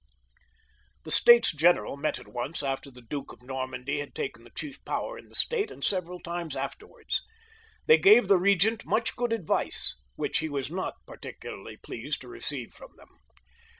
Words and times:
The 1.03 1.11
States 1.11 1.51
General 1.51 1.95
met 1.95 2.17
at 2.17 2.27
once 2.27 2.63
after 2.63 2.89
the 2.89 3.03
Duke 3.03 3.31
of 3.31 3.43
Normandy 3.43 3.99
had 3.99 4.15
taken 4.15 4.43
the 4.43 4.49
chief 4.49 4.83
power 4.83 5.15
in 5.15 5.29
the 5.29 5.35
State, 5.35 5.69
and 5.69 5.83
several 5.83 6.19
times 6.19 6.55
afterwards. 6.55 7.21
They 7.85 7.99
gave 7.99 8.27
the 8.27 8.39
regent 8.39 8.83
much 8.83 9.15
good 9.15 9.31
advice, 9.31 9.97
which 10.15 10.39
he 10.39 10.49
was 10.49 10.71
not 10.71 10.95
particularly 11.05 11.77
pleased 11.77 12.19
to 12.21 12.27
receive 12.27 12.73
from 12.73 12.95
them. 12.95 13.09